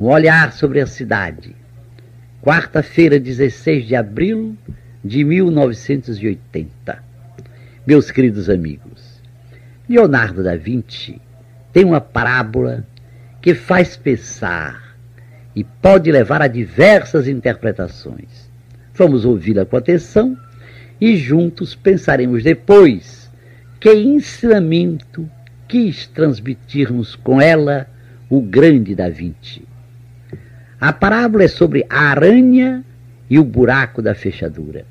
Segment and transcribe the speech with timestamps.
[0.00, 1.56] Um olhar sobre a cidade.
[2.40, 4.56] Quarta-feira, 16 de abril
[5.04, 7.02] de 1980.
[7.84, 9.20] Meus queridos amigos,
[9.88, 11.20] Leonardo da Vinci
[11.72, 12.86] tem uma parábola
[13.42, 14.96] que faz pensar
[15.56, 18.48] e pode levar a diversas interpretações.
[18.94, 20.38] Vamos ouvi-la com atenção
[21.00, 23.28] e juntos pensaremos depois
[23.80, 25.28] que ensinamento
[25.66, 27.88] quis transmitir-nos com ela
[28.30, 29.67] o grande Da Vinci.
[30.80, 32.84] A parábola é sobre a aranha
[33.28, 34.86] e o buraco da fechadura.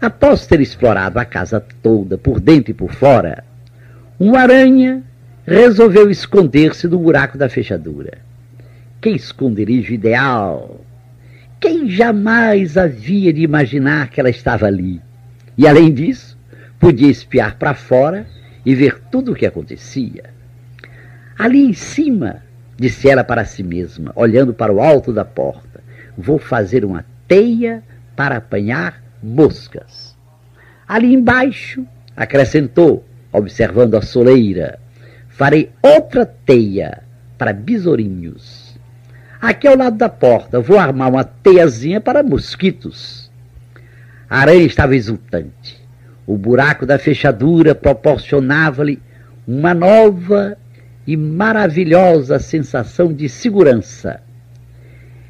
[0.00, 3.44] Após ter explorado a casa toda, por dentro e por fora,
[4.18, 5.02] uma aranha
[5.46, 8.18] resolveu esconder-se no buraco da fechadura.
[9.00, 10.84] Que esconderijo ideal!
[11.60, 15.00] Quem jamais havia de imaginar que ela estava ali?
[15.56, 16.36] E além disso,
[16.80, 18.26] podia espiar para fora
[18.66, 20.24] e ver tudo o que acontecia.
[21.38, 22.42] Ali em cima,
[22.76, 25.80] disse ela para si mesma, olhando para o alto da porta,
[26.16, 27.82] vou fazer uma teia
[28.16, 30.16] para apanhar moscas.
[30.86, 34.78] Ali embaixo, acrescentou, observando a soleira,
[35.28, 37.02] farei outra teia
[37.38, 38.78] para besourinhos.
[39.40, 43.30] Aqui ao lado da porta, vou armar uma teiazinha para mosquitos.
[44.28, 45.80] A aranha estava exultante.
[46.26, 49.02] O buraco da fechadura proporcionava-lhe
[49.46, 50.56] uma nova
[51.06, 54.22] e maravilhosa sensação de segurança.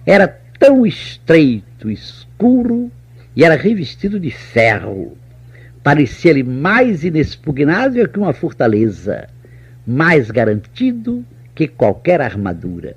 [0.04, 2.90] Era tão estreito, escuro
[3.34, 5.16] e era revestido de ferro.
[5.82, 9.28] Parecia-lhe mais inexpugnável que uma fortaleza,
[9.86, 12.96] mais garantido que qualquer armadura.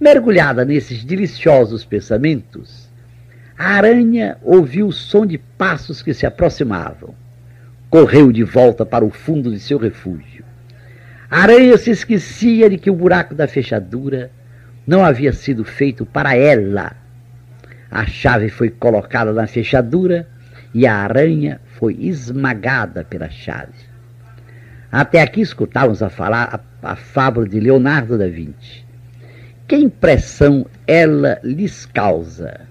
[0.00, 2.88] Mergulhada nesses deliciosos pensamentos,
[3.58, 7.12] a aranha ouviu o som de passos que se aproximavam.
[7.90, 10.44] Correu de volta para o fundo de seu refúgio.
[11.30, 14.30] A aranha se esquecia de que o buraco da fechadura
[14.86, 16.96] não havia sido feito para ela.
[17.90, 20.26] A chave foi colocada na fechadura
[20.72, 23.74] e a aranha foi esmagada pela chave.
[24.90, 28.86] Até aqui escutávamos a falar a, a fábula de Leonardo da Vinci.
[29.66, 32.62] Que impressão ela lhes causa?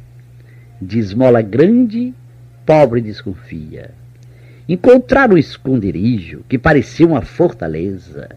[0.82, 2.12] De esmola grande,
[2.66, 3.92] pobre desconfia.
[4.68, 8.30] Encontrar um esconderijo que parecia uma fortaleza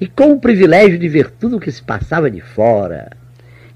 [0.00, 3.10] e com o privilégio de ver tudo o que se passava de fora,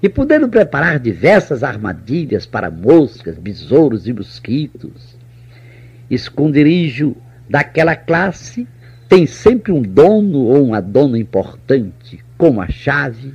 [0.01, 5.15] e podendo preparar diversas armadilhas para moscas, besouros e mosquitos.
[6.09, 7.15] Esconderijo
[7.49, 8.67] daquela classe
[9.07, 13.33] tem sempre um dono ou uma dona importante, com a chave,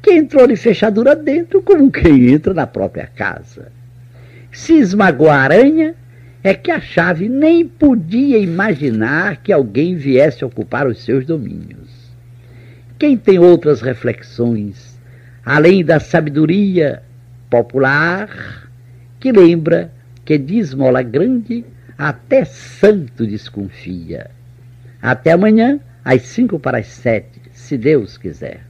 [0.00, 3.70] que entrou de fechadura dentro como quem entra na própria casa.
[4.52, 5.94] Se esmagou a aranha,
[6.42, 11.87] é que a chave nem podia imaginar que alguém viesse ocupar os seus domínios.
[12.98, 14.98] Quem tem outras reflexões,
[15.44, 17.02] além da sabedoria
[17.48, 18.68] popular,
[19.20, 19.92] que lembra
[20.24, 21.64] que de esmola grande
[21.96, 24.30] até santo desconfia.
[25.00, 28.67] Até amanhã, às cinco para as sete, se Deus quiser.